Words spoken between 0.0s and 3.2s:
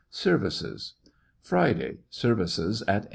Services. Friday. Services at M